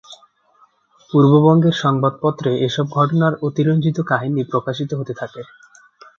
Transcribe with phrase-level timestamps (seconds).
[1.09, 5.41] পূর্ববঙ্গের সংবাদপত্রে এসব ঘটনার অতিরঞ্জিত কাহিনী প্রকাশিত হতে থাকে।